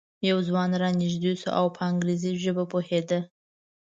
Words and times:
یو 0.29 0.37
ځوان 0.47 0.69
را 0.81 0.89
نږدې 1.01 1.33
شو 1.41 1.49
او 1.59 1.65
په 1.75 1.81
انګریزي 1.91 2.31
ژبه 2.43 2.63
پوهېده. 2.71 3.19